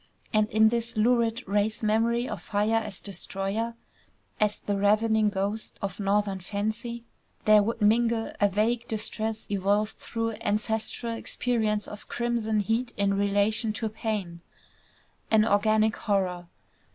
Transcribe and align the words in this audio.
And 0.33 0.49
in 0.49 0.69
this 0.69 0.97
lurid 0.97 1.47
race 1.47 1.83
memory 1.83 2.27
of 2.27 2.41
fire 2.41 2.77
as 2.77 3.01
destroyer, 3.01 3.75
as 4.39 4.57
the 4.57 4.75
"ravening 4.75 5.29
ghost" 5.29 5.77
of 5.79 5.99
Northern 5.99 6.39
fancy, 6.39 7.03
there 7.45 7.61
would 7.61 7.83
mingle 7.83 8.31
a 8.41 8.47
vague 8.49 8.87
distress 8.87 9.45
evolved 9.51 9.97
through 9.97 10.31
ancestral 10.41 11.13
experience 11.13 11.87
of 11.87 12.07
crimson 12.07 12.61
heat 12.61 12.93
in 12.97 13.13
relation 13.13 13.73
to 13.73 13.89
pain, 13.89 14.41
an 15.29 15.45
organic 15.45 15.95
horror. 15.95 16.47